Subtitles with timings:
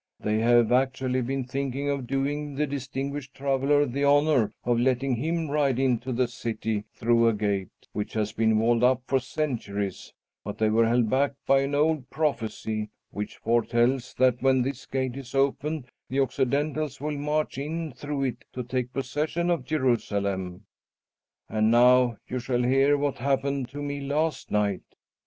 [0.19, 5.51] They have actually been thinking of doing the distinguished traveller the honor of letting him
[5.51, 10.11] ride into the city through a gate which has been walled up for centuries;
[10.43, 15.15] but they were held back by an old prophecy which foretells that when this gate
[15.17, 20.65] is opened the Occidentals will march in through it to take possession of Jerusalem.
[21.47, 24.81] "And now you shall hear what happened to me last night.